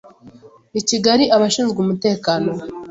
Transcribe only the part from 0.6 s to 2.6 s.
I Kigali, abashinzwe umutekano